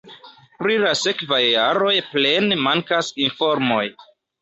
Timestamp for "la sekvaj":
0.83-1.39